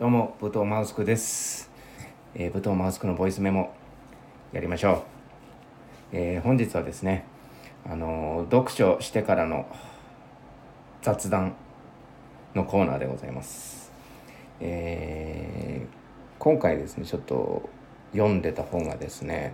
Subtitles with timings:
[0.00, 1.70] どうも、武藤マウスクです。
[2.34, 3.74] えー、武藤マウスクのボイスメモ、
[4.50, 5.02] やりましょう。
[6.12, 7.26] えー本日はですね、
[7.86, 9.66] あのー読書してからの
[11.02, 11.52] 雑談
[12.54, 13.92] のコーナーでございます。
[14.60, 15.94] えー
[16.38, 17.68] 今回ですね、ちょっと
[18.12, 19.52] 読んでた本がですね、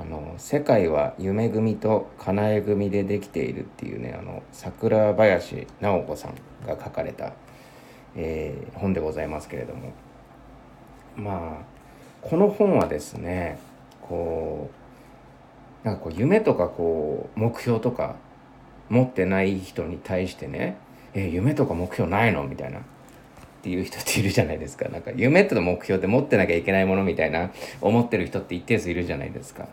[0.00, 6.34] あの世界は夢組とかなえ組でできているっていうねあの桜林直子さん
[6.64, 7.32] が書かれた、
[8.16, 9.92] えー本でございますけれども
[11.16, 11.64] まあ
[12.22, 13.58] この本はですね
[14.02, 14.70] こ
[15.84, 18.16] うなんかこう夢とかこう目標とか
[18.88, 20.76] 持ってない人に対してね
[21.14, 22.82] 「え夢とか目標ないの?」みたいなっ
[23.62, 27.50] ていう人っているじゃないですかなんか夢と目標って持ってなきゃいけないものみたいな
[27.80, 29.66] 思ってる人って一定数いるじゃないですか。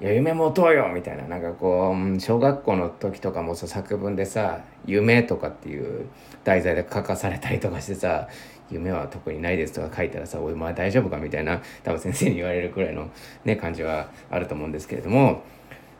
[0.00, 6.08] いや夢持とうよみたいななんかこう小学校の時とかもさ作文でさ「夢」とかっていう
[6.42, 8.28] 題材で書かされたりとかしてさ
[8.70, 13.08] 「夢は特にないです」とか書いたらさ「おいお前大丈夫か?」みたいな多分先生に言われるくらいの
[13.44, 15.42] ね感じはあると思うんですけれども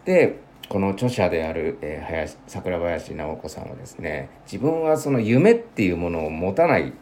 [0.04, 6.92] でこの著者である、えー林桜林直子さんはですね自分はその夢っていうものを持たない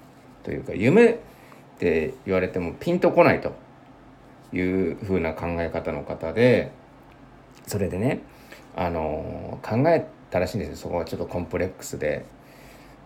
[0.42, 1.16] というか夢っ
[1.78, 3.55] て言われてもピンとこないと
[4.53, 6.70] いう風な考え方の方で
[7.66, 8.20] それでね
[8.77, 10.77] あの考えたらしいんですよ。
[10.77, 12.24] そこはちょっとコンプレックスで。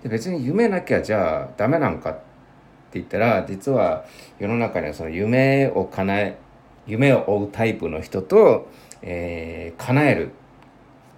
[0.03, 2.21] で別に夢なきゃじゃあダメなんかって
[2.95, 4.05] 言ったら実は
[4.39, 6.39] 世の中にはその夢を叶え
[6.87, 8.69] 夢を追うタイプの人と、
[9.03, 10.31] えー叶える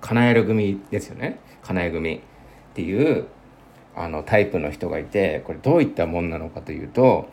[0.01, 1.39] 叶える組ですよね。
[1.63, 2.21] 叶え組っ
[2.75, 3.27] ていう
[3.95, 7.29] あのタイプの人がいてこれどういったもんなのかというと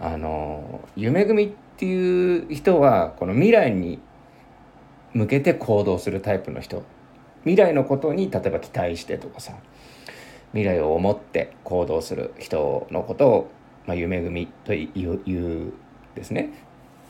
[0.00, 4.00] あの夢組っていう人はこの未来に
[5.12, 6.82] 向けて行動するタイプの人。
[7.44, 9.54] 未来のことに例えば期待してとかさ。
[10.52, 13.50] 未来を思って行動する人のことを、
[13.86, 14.88] まあ、夢組とい
[15.66, 15.72] う
[16.14, 16.50] ですね。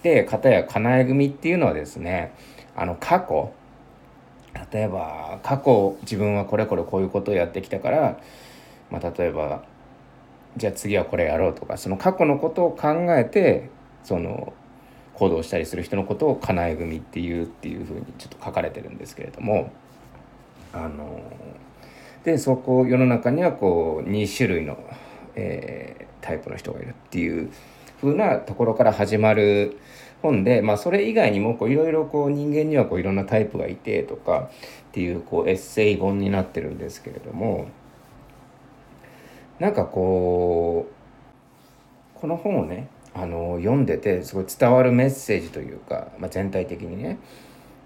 [0.02, 2.32] で片や叶え組っていうのはですね
[2.76, 3.52] あの過去。
[4.72, 8.18] 例えば過去自分はこれこれこういうことをやってきたから、
[8.90, 9.62] まあ、例えば
[10.56, 13.70] じゃあ次はこれやろうとかその過去のことを考えて
[14.02, 14.52] その
[15.18, 19.72] 行動したりする人のことを叶え組っていうっていうふうにちょっと書かれてるんですけれども
[20.72, 21.20] あの
[22.24, 24.78] でそこ世の中にはこう2種類の、
[25.34, 27.50] えータイプの人がいるっていう
[28.00, 29.78] 風なところから始まる
[30.22, 34.50] 本で、まあ、それ以外にもいろいろ人間にはこういろんなタイプがいてとか
[34.88, 37.68] っていうこうエッセイ本になってるんですけれども
[39.58, 40.86] なんかこ
[42.16, 47.18] うこの本をねあの読んでてすごい伝わるメッセージというか、まあ、全体的にね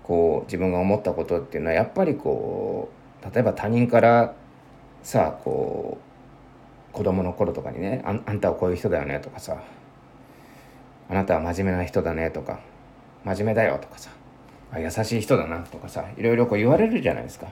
[0.03, 2.91] こう自分が思ったことっていうのはやっぱりこ
[3.23, 4.35] う例えば他人から
[5.03, 9.63] さあこう子供の頃とかにねあん「あんたはこういう人だよね」とかさ
[11.09, 12.61] 「あなたは真面目な人だね」とか
[13.25, 14.11] 「真面目だよ」とかさ
[14.71, 17.49] 「あ優しい人だな」とかさいろいろこう言われるじゃないですか。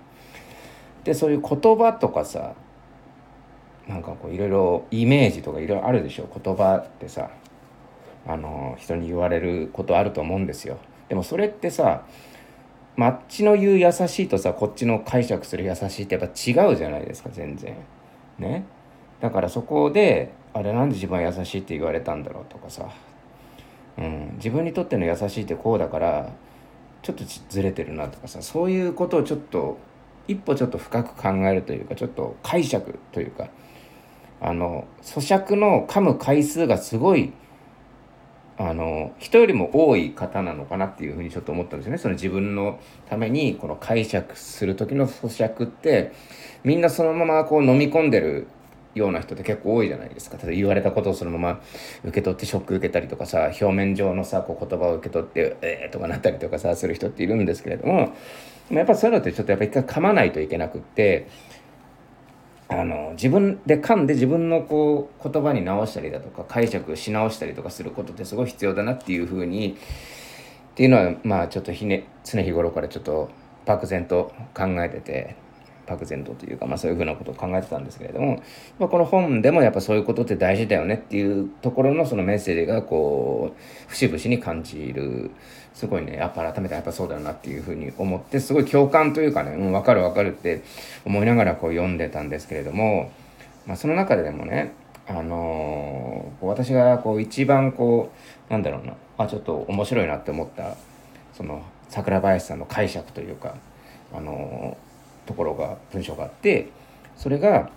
[1.04, 2.52] でそういう言葉とかさ
[3.88, 7.30] なんかこういろいろイメージとかいろいろあるでしょ言葉ってさ
[8.26, 10.78] あの人に言われることあると思うんですよ。
[11.08, 12.04] でもそれってさ
[12.96, 17.74] まあっちの言う優しいとさこっちの解釈する優しいってやっぱ違うじゃないですか全然。
[18.38, 18.64] ね。
[19.20, 22.88] だからそこであれなんで自分は優しいって言われたんだろうとかさ、
[23.98, 26.32] うん、自分にとっての優しいってこうだから
[27.02, 29.78] ちょっとずれてるなとかさそういうことをちょっと
[30.28, 33.48] 一歩ちょっと深く考えるというかちょっと解釈というか
[34.40, 37.32] あの咀嚼の噛む回数がすごい
[38.62, 41.98] あの人よりも多い方なのかなっていうふうにちょっと思ったんですよね。
[41.98, 42.78] その自分の
[43.08, 46.12] ためにこの解釈する時の咀嚼って
[46.62, 48.48] みんなそのままこう飲み込んでる
[48.94, 50.36] ような人って結構多いじゃないですか。
[50.36, 51.60] 例えば言われたことをそのまま
[52.04, 58.12] 受け取ってショック受けたりとかさ表面上のさこう言葉を受け取って「えー」とかなったりとかさする人っているんですけれども
[58.70, 61.28] やっぱそういうのってちょっとやっぱ一回噛まないといけなくって
[62.72, 69.76] あの自分で噛んで自分のこう言葉に直したりだとか解釈し直したりとかすることってすごい必要だなっていうふうに
[70.72, 73.28] っていうのはまあちょっとひね常日頃からちょっと
[73.66, 75.49] 漠然と考えてて。
[75.90, 78.42] 漠然とというか、まあ、そういうふうなことを考えてたんですけれども、
[78.78, 85.30] まあ、この本でもやっぱそういうことって大事だよねっていうところのそのメッセージがこう節々に感じる
[85.74, 90.62] すごいねやっぱ改めてやっぱそうだよなっていうふうに思ってすごい共感というかね、うん、分かる分かるって
[91.04, 93.10] 思いながらこう読んでたんですけれども、
[93.66, 94.74] まあ、その中ででもね
[95.08, 98.12] あのー私がこう一番こ
[98.48, 100.76] うなんだろうなあちょっと面白いなって思った
[101.34, 103.56] その桜林さんの解釈というか
[104.12, 104.76] あの
[105.30, 106.70] ところが文章があって
[107.16, 107.70] それが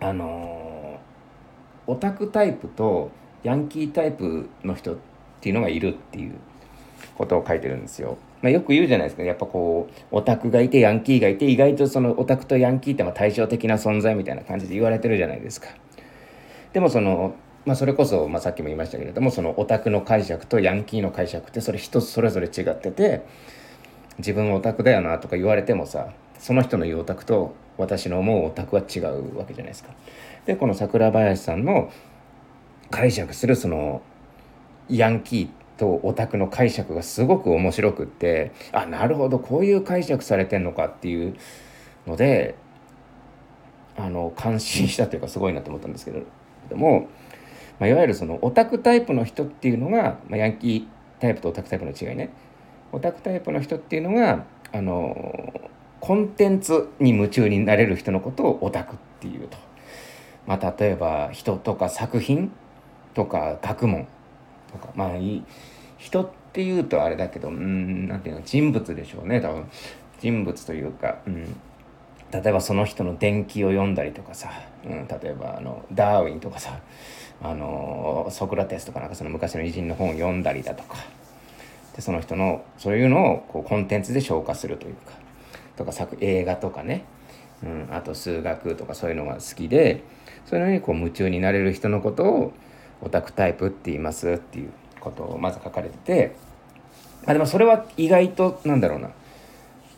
[0.00, 0.98] あの
[1.86, 3.12] オタクタイプと
[3.44, 4.98] ヤンキータイプの人っ
[5.40, 6.34] ていうのがいるっていう
[7.16, 8.18] ことを書いてるんですよ。
[8.42, 15.68] まあ、よく言うじゃないですかやっぱこうオタクがいてヤンキーがいて意外とそのオタクとヤンキーって対照的な存在みたいな感じで言われてるじゃないですか。
[16.72, 17.34] でもその
[17.64, 23.26] まあ、それこそ、まあ、さっきも言いましたけれどもそのオタクの解釈とヤンキーの解釈ってそれ一つそれぞれ違ってて
[24.18, 29.90] 自分オタクだよなとか言われてもさその人の言うオタクと私の思うオタクは違うわけじゃないですか。
[30.46, 31.90] でこの桜林さんの
[32.90, 34.02] 解釈するその
[34.88, 35.48] ヤンキー
[35.78, 41.36] とオタクの解釈がすごく面白くってあなるほどこういう解釈されてんのかっていう
[42.06, 42.56] ので
[43.96, 46.20] あの感心したというかすごいなと思ったんですけど
[46.68, 47.08] でも、
[47.78, 50.86] まあ、いわゆるそのオタクタイプの人っていうのが、まあ、ヤンキー
[51.20, 52.30] タイプとオタクタイプの違いね
[52.92, 55.67] オタクタイプの人っていうのがあの
[56.00, 59.56] コンテンツに夢中になれる人のことをオタクっていうと、
[60.46, 62.52] まあ、例えば人とか作品
[63.14, 64.06] とか学問
[64.72, 65.44] とかまあいい
[65.96, 69.68] 人っていうとあれだけどうんなんていうの人物でしょうね多分。
[70.20, 71.44] 人物というか、うん、
[72.32, 74.50] 例えばその人の伝記を読んだりとかさ、
[74.84, 76.80] うん、例えばあのダーウィンとかさ
[77.40, 80.96] あのソクラテスとかなんかその昔の偉人の本を読んだりだとか。
[81.94, 85.17] でその人のそういうのをこうコンテンツで消化するというか。
[85.78, 87.04] とか作映画とかね、
[87.62, 90.02] うん、あと数学とかそういうのが好きで
[90.44, 92.52] そういうのにこう夢中になれる人のことを
[93.00, 94.70] オタクタイプって言いますっていう
[95.00, 96.36] ことをまず書かれてて
[97.26, 99.10] あでもそれは意外となんだろうな。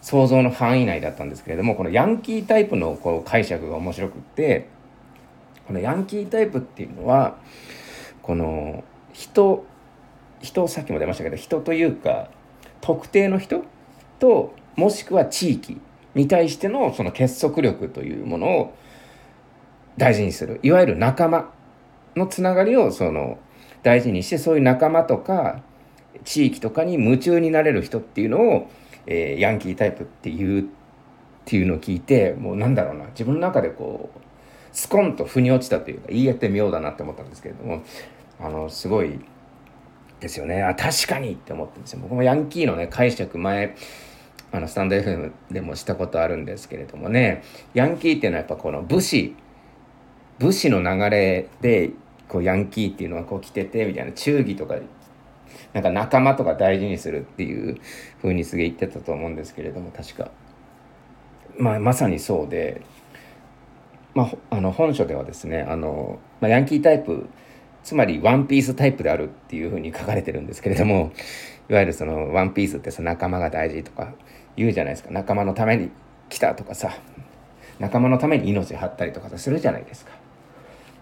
[0.03, 4.69] 想像の範囲内だったんですけれどもこのヤンキータイプのこう解釈が面白くって
[5.67, 7.37] このヤンキータイプっていうのは
[8.23, 9.65] この人
[10.41, 12.31] 人さっきも出ましたけど人というか
[12.81, 13.63] 特定の人
[14.19, 15.81] ともしくは地域
[16.15, 18.75] に対してのその結束力というものを
[19.97, 20.61] 大事にする。
[20.63, 21.53] いわゆる仲間
[22.17, 23.39] のつながりをその
[23.83, 25.63] 大事にしてそういう仲間とか
[26.25, 28.71] 地域とかに夢中になれる人っていうのを、
[29.07, 30.65] えー、ヤンキータイプっていうっ
[31.45, 33.07] ていうのを聞いてもうなんだろうな。
[33.07, 34.19] 自分の中でこう
[34.73, 37.83] スコンと腑に落ちたというか言い得て妙だなって思ったんですけれども
[38.41, 39.19] あのすごい
[40.21, 40.63] ですよね。
[40.63, 42.01] あ確かにって思ってんですよ。
[42.03, 43.75] 僕もヤンキーのね解釈前
[44.53, 47.43] あのスタンド FM でもしたことあるんですけれどもね。
[47.75, 49.37] ヤンキーっていうのはやっぱこの武士。
[50.39, 51.91] 武士の流れで
[52.27, 54.13] こうヤンキーっていうのはこう来ててみたいな。
[54.13, 54.77] 忠義とか
[55.73, 57.81] なんか仲間とか大事にするっていう
[58.23, 60.31] 風にすげえ言ってたと思うんですけれども確か、
[61.59, 62.83] まあ、まさにそうで、
[64.15, 67.29] まあ、あの本書ではですねあの、まあ、ヤンキータイプ
[67.85, 71.13] つまりワンピースタイプであるっていう風に書かれてるんですけれども
[71.69, 74.13] いわゆるそのワンピースってさ仲間が大事とか
[74.57, 75.11] 言うじゃないですか。
[75.11, 75.91] 仲間のために
[76.29, 76.93] 来たとかさ。
[77.81, 80.13] 仲間のために命張ったりとかするじゃないですか。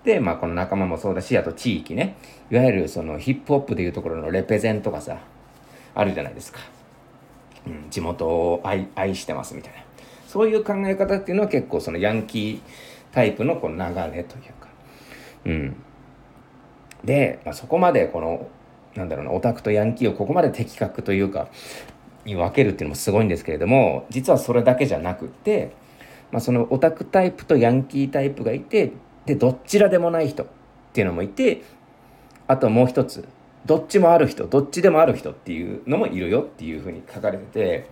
[0.05, 2.17] で、まあ、この仲間もそうだしあと地域ね。
[2.51, 5.19] いわゆるそのヒップホップでいうところのレペゼンとかさ
[5.95, 6.61] あるじゃないですか、
[7.67, 9.81] うん、地元を愛愛してますみたいな。
[10.29, 12.61] そういう考え方っていうのは結構そのヤンキー
[13.13, 14.69] タイプのこの流れというか。
[15.47, 15.77] うん。
[17.05, 18.49] で、まあ、そこまでこの
[18.95, 21.49] なんだろうなオタクとヤンキーをここまで的確というか
[22.25, 25.75] に分けるっていうのもすごいんですけれども実はそれだけじゃなくって、
[26.31, 28.93] まあ、そのオタクタイプとヤンキータイプがいて
[29.27, 30.47] でどちらでもない人っ
[30.93, 31.63] ていうのもいて
[32.47, 33.27] あともう一つ
[33.67, 37.91] どっちもある人どっちでもある人っていうのもいるよっていうふうに書かれてて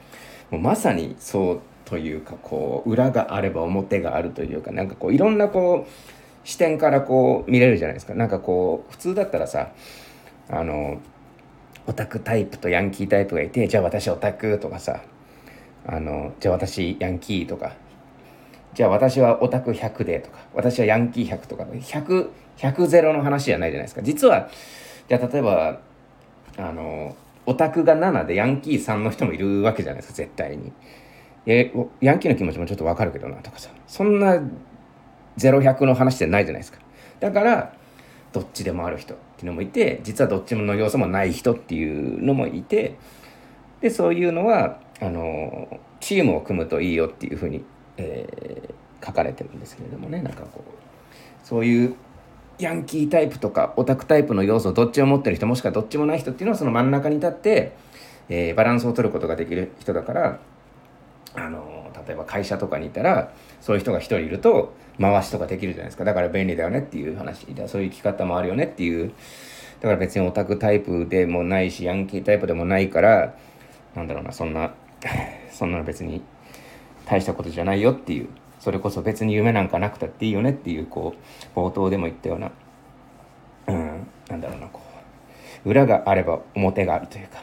[0.50, 8.14] もうまさにそうというかこう裏があれば表があるというかなんかこういろんなこう視点からこう見れるじゃないですか。
[8.14, 9.72] なんかこう普通だったらさ
[10.48, 11.00] あの
[11.86, 15.02] オタクタイプとヤンキータイプがいてじゃあ私オタクとかさ
[15.86, 17.74] あのじゃあ私ヤンキーとか
[18.76, 22.28] じゃあ私はオタク100でとか、私はヤンキー100とか、100、
[22.58, 24.02] 100ゼロの話じゃないじゃないですか。
[24.02, 24.50] 実は、
[25.08, 25.80] じゃあ例えば、
[26.58, 27.16] あの、
[27.46, 30.72] オタクが7でヤンキー3の人もいるわけじゃないですか、絶対に。
[31.46, 33.70] え、ヤンキーの気持ちもちょっとわかるけどなとかさ。
[33.86, 34.42] そんな
[35.38, 36.78] 0100の話じゃないじゃないですか。
[37.18, 37.72] だから、
[38.34, 42.96] どっちでもある人っていうのもいて、実はどっちの要素もない人っていうのもいて、
[43.80, 47.64] で、そういうのは、あの、チームを組むといいよっていうふうに
[47.96, 50.20] えー、書かれてるんですけれどもね。
[50.22, 51.94] なんかこうそういう
[52.58, 57.76] ヤンキータイプとかオタクタイプの要素をどっちを持ってる人もしくはどっちもない人っていうのはその真ん中に立って、
[58.28, 60.40] えー、バランスを取ることができる人だから
[61.36, 66.04] あの例えば会社とかにいたらそういう人が一人いると回しとかできるじゃないですか。
[66.04, 67.46] だから便利だよねっていう話。
[67.66, 69.12] そういう生き方もあるよねっていう。
[69.80, 73.34] だから別にオタクタイプでもないしヤンキータイプでもないから
[73.94, 74.72] なんだろうなそんな
[75.52, 76.22] そんなの別に
[77.04, 78.28] 大したことじゃないよっていう。
[78.58, 81.14] それこそ別に夢なんかなくたっていいよねっていうこ
[81.54, 82.50] う冒頭でも言ったような。
[83.68, 84.80] うんなんだろうなこ
[85.64, 87.42] う裏があれば表があるというか。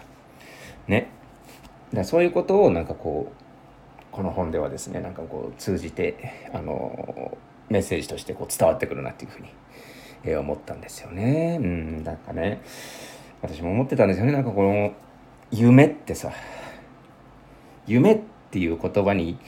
[0.88, 1.08] ね。
[1.94, 3.43] だそういうことをなんかこう
[4.14, 7.36] この本ではですねなんかこう通じてあの
[7.70, 9.50] メッセージとしてこう伝わってくるなっていうふうに、
[10.24, 11.58] え、思ったんですよね。
[11.60, 12.62] うん、なんかね
[13.42, 14.94] 私も思ってたんですよねなんかこの
[15.52, 16.32] 夢ってさ
[17.88, 18.20] 夢っ
[18.52, 19.40] ていう言葉に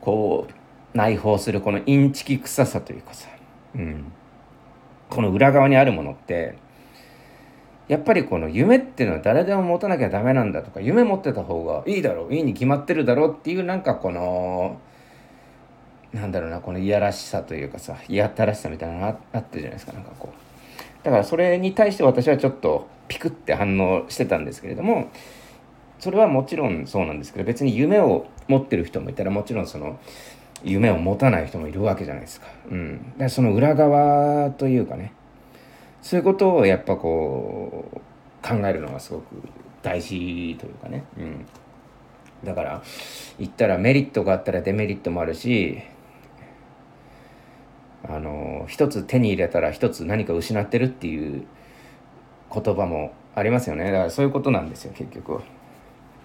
[0.00, 3.28] こう内包するこのインチキ臭さというかさ、
[3.74, 4.12] うん、
[5.10, 6.56] この裏側にあるものって
[7.90, 14.80] やっぱりこの夢っていうのは誰でも持たなきゃダメなんだとか夢持ってた方がいいだろういいに決まってるだろうっていうなんかこの
[16.12, 25.10] なんだろうなこのいやらしさというかさいやったらしさみたいなのがあったじゃないですかなんかこうだからそれに対して私はちょっとピクって反応してたんですけれども
[25.98, 29.98] それはもちろんそうなんですけど別に夢を持ってる人もいたらもちろんその
[30.62, 32.46] 夢を持たない人もいるわけじゃないですか。
[32.70, 35.12] うん、だからその裏側というかね
[36.02, 39.24] そういうことをやっぱこう考えるのがすごく
[39.82, 41.04] 大事というかね。
[41.18, 41.46] うん、
[42.44, 42.82] だから
[43.38, 45.78] 言ったらメリットがあったらデメリットもあるし
[48.08, 51.44] あの一つ手に入れたら一つ何か失ってるっていう
[52.52, 53.84] 言葉もありますよね。
[53.84, 55.42] だからそういうことなんですよ結局は。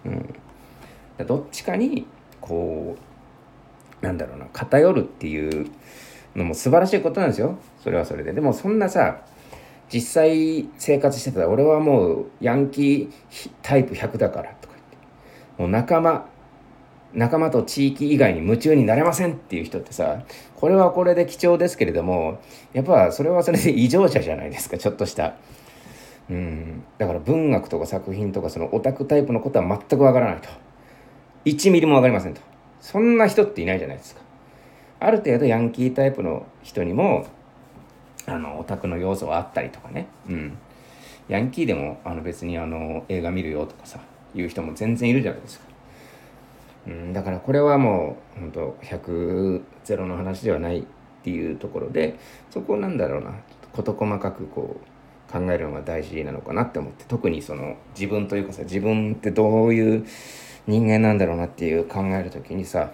[0.05, 0.36] うん、
[1.25, 2.08] どっちかに
[2.39, 2.96] こ
[4.01, 5.70] うなんだろうな偏るっていう
[6.36, 7.58] のも素晴らしいことなんですよ。
[7.84, 8.34] それはそれで。
[8.34, 9.22] でもそんなさ
[9.94, 14.98] 実際生活してたら俺はもうヤンキータイプ100だからとか言って。
[15.58, 16.27] もう仲間
[17.13, 20.24] 仲間と地域以外に夢中になれませんっていう人ってさ
[20.56, 22.42] これはこれで貴重ですけれども
[22.74, 25.36] やっぱそれはそれで異常者じゃないですかちょっとした。
[26.30, 26.84] うん。
[26.98, 30.50] だから文学とか作品とかそのオタクタイプのことは全くわからないと。
[31.46, 32.42] 1ミリもわかりませんと。
[32.82, 34.22] そんな人っていないじゃないですか。
[35.00, 37.27] ある程度ヤンキータイプの人にも
[38.27, 40.08] あのオタクの要素はあったりとかね。
[40.27, 40.58] うん。
[41.27, 44.00] ヤンキーでもあの別にあの映画見るよとかさ
[44.36, 45.65] いう人も全然いるじゃないですか。
[46.88, 50.84] うん、だからこれはもう本当100ゼロの話ではないっ
[51.24, 52.20] ていうところで
[52.51, 53.34] そこをなんだろうな。
[53.74, 60.05] 事細かくこう考えるのが大事なのかなって思って特にその自分というかさ自分ってどういう
[60.65, 62.91] 人間なんだろうなっていう考える時にさ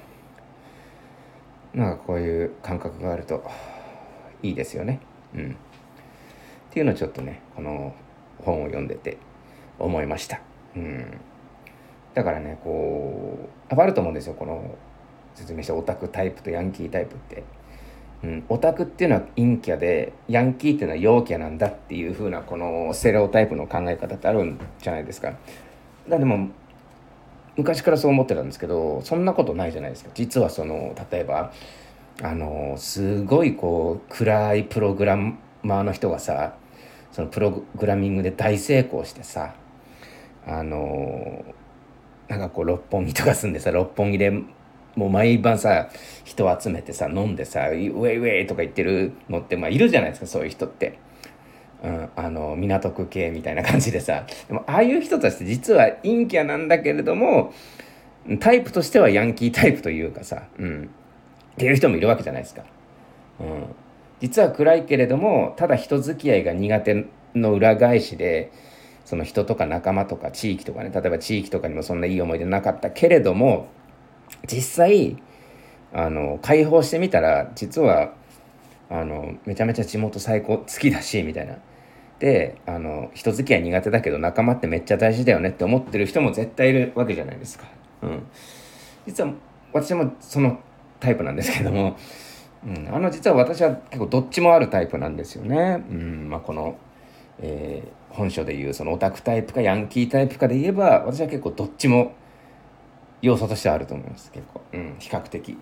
[1.74, 3.44] なんかこういう感覚があると
[4.42, 5.00] いいですよね。
[5.36, 5.52] うん。
[5.52, 7.94] っていうのをちょっとねこの
[8.40, 9.18] 本を読んでて
[9.80, 10.42] 思いました。
[10.76, 11.18] うん。
[12.14, 14.76] だからねこうあると思うんですよこの
[15.36, 17.44] 説明したオタクタイプとヤンキータイプって。
[18.24, 25.34] うん、オタクっていうのは陰キャでヤンキーっていうのは陽キャなんだっていう風なこのステレオタイプの考え方ってあるんじゃないですか。
[26.08, 26.50] だでも
[27.58, 30.12] 昔からそう思ってたんですけどそんなことないじゃないですか。
[30.14, 31.52] 実はその例えば
[32.22, 36.56] あのすごいこう暗いプログラマーの人がさ
[37.12, 39.56] そのプログラミングで大成功してさ
[40.46, 41.44] あの
[42.28, 44.32] なんかこう六本木とか住んでさ六本木で
[44.96, 45.90] もう毎晩さ
[46.24, 51.00] 人集めてさ飲んでさ「ウェイウェイ」とか言ってるのってまあいるじゃないですかそういう人って。
[51.84, 54.26] うん、あの港区系みたいな感じでさ。
[54.48, 57.54] でもああいう人たちって実は陰キャなんだけれども
[58.40, 60.90] タイプとしてはヤンキータイプというかさ、うん、
[61.54, 62.64] っていう人もいるわけじゃないですか。
[63.40, 63.66] うん、
[64.20, 68.52] 実は暗いけれどもただ人付き合いが苦手の裏返しで
[69.06, 73.68] その人とか仲間とか地域とかね例えば地域とかにもそんないい思い出なかったけれども
[74.48, 75.18] 実際
[75.94, 78.14] あの解放してみたら実は
[78.90, 81.58] あのめちゃめちゃ地元最高好きだしみたいな。
[82.20, 87.66] であの人付き合い苦手だけど仲間ってめっちゃ大事だよねって思ってる人も絶対いるわけじゃないですか。
[88.04, 88.28] うん、
[89.08, 89.34] 実は
[89.74, 90.60] 私もその
[91.02, 91.98] タイプなんですけども、
[92.66, 95.84] うん、あの実は私は結構どっちもあるタイプなんですよね。
[95.90, 96.30] うん。
[96.30, 96.78] まあ、この、
[97.40, 102.14] えー、本書でいうそのオタクタイプかヤンキータイプかで言えば私は結構どっちも
[103.22, 104.32] 要素としてあると思います。
[104.32, 105.58] 結構、うん、比較的。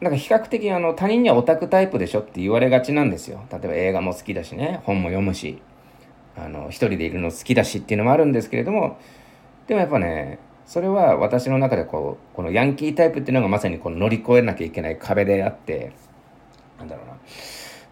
[0.00, 3.44] なんか比較的あの他人にはオタクタイプでしょって言われがちなんですよ。
[3.50, 4.80] 例えば映画も好きだしね。
[4.84, 5.62] 本も読むし。
[6.36, 8.98] あの一人でいるの好きだしっていうのもあるんですけれども。
[9.68, 15.92] でもやっぱねそれは私の中でこうこのヤンキータイプっていうのがまさにこの乗り越えなきゃいけない壁であって
[16.78, 17.14] なんだろうな。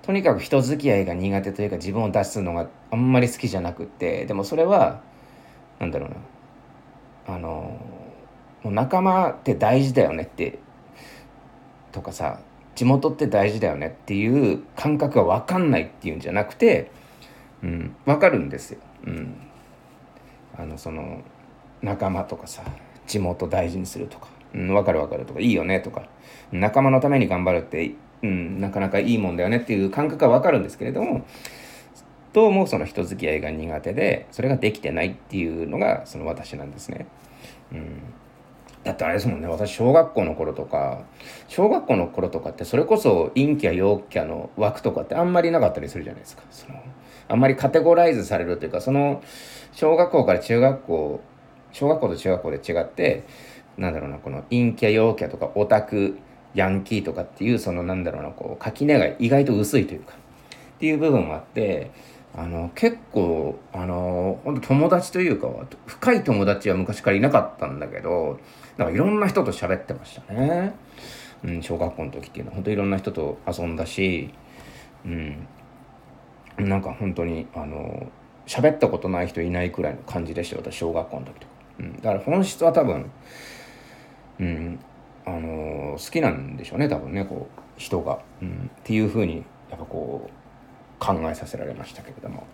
[0.03, 5.01] とにかく人付き合いが苦手というか自分を出すのがあんまり好きじゃなくってでもそれは
[5.79, 6.17] なんだろうな。
[7.35, 7.79] あの
[8.63, 10.59] もう仲間って大事だよねって
[11.93, 12.41] とかさ
[12.75, 16.91] 地元って大事だよねっていう感覚が分かんないっていうんじゃなくて、
[17.63, 18.81] うん、分かるんですよ。
[19.05, 19.37] うん、
[20.59, 21.23] あのその
[21.83, 22.63] 仲間とかさ
[23.07, 26.05] 地元大事にするとか、うん、分かる分かるとかいいよねとか
[26.53, 31.27] 仲間のために頑張るって、うん、なかなかいいもんだよねっていう感覚は分かるんですけれども
[32.33, 37.07] どうもその人付き合いが苦手でそれができてないっていうのがその私なんですね。
[37.73, 38.03] うん
[38.85, 41.05] だってあれですもんね私小学校の頃とか
[41.47, 46.83] 小学校の頃とかってそれこそ陰キャ陽キャの枠とかってあんまりなかったりするじゃないですかその
[47.29, 49.23] あんまりカテゴライズされるというかその
[49.73, 51.21] 小学校から中学校
[51.73, 53.25] 小学校と中学校で違って
[53.77, 56.19] なんだろうなこの陰キャ陽キャとかオタク
[56.55, 61.91] ヤンキーとかっていうそのなんだろうなこう垣根が意外と薄いというかっていう部分もあって
[62.35, 65.49] あの結構あの本当友達というか
[65.87, 68.41] 深い友達は昔からいなかったんだけど
[68.77, 70.75] なんかいろんな人と喋ってましたね、
[71.45, 72.55] うん、小学校の時っていうのは。
[72.57, 74.33] 本当いろんな人と遊んだし、
[75.05, 75.47] うん、
[76.59, 78.11] なんか本当にあの
[78.47, 83.11] 喋ったことない人いないくらいの感じでした私小学校の時とか、うん、だから本質は多分、
[84.41, 84.79] うん、
[85.25, 90.33] あの好きなんでしょうね多分ねこう人が、うん、っていうふうにやっぱこう
[90.99, 92.47] 考えさせられましたけれども。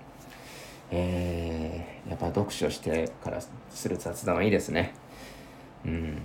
[0.90, 4.94] えー、やっぱ読書してからする雑談はいいですね。
[5.84, 6.18] うん。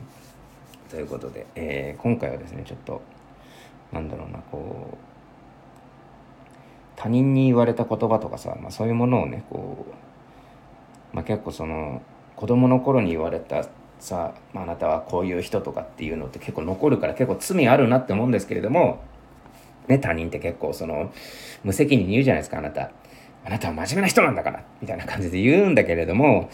[0.90, 3.02] ということで、えー、今回はですねちょっと
[3.92, 4.98] なんだろうなこう
[6.96, 9.86] 他人に言われた言葉とかさ、まあ、そういうものをねこ
[11.12, 12.02] う、まあ、結構その
[12.36, 13.66] 子供の頃に言われた
[14.00, 19.02] さ、あ、あなたはこういう人とかっていうのって結構残るから結構罪あるなって思うんですけれども、
[19.88, 21.12] ね、他人って結構その
[21.64, 22.92] 無責任に言うじゃないですかあなた。
[23.46, 26.50] あなたは真面目な人なんだからみたいな感じで言うんだけれども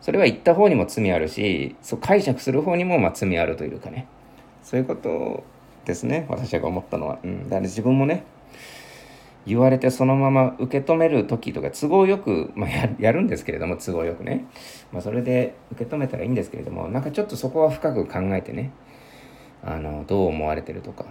[0.00, 4.06] それは言った方にも罪あるしそう解釈する方にもま罪あるというかね
[4.62, 5.44] そういうこと
[5.84, 7.18] ですね私が思ったのは。
[7.22, 8.24] うん、だから自分もね
[9.46, 14.46] 言われてそのまま受け止める時とか都合よく、まあ、や るんですけれども都合よくね、
[14.92, 18.70] まあ、それで受け止めたらいいんですけれどもなんかちょっとそこは深く考えてね
[19.62, 21.04] あのどう思われてるとか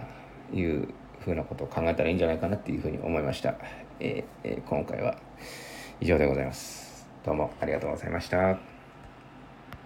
[0.52, 0.88] いう
[1.20, 3.54] ふうなことを考えたらいいんじゃないかなっていうふうに思いました、
[4.00, 5.16] えーえー、今回は
[6.00, 7.06] 以上でございます。
[7.24, 8.73] どうもありがとうございました。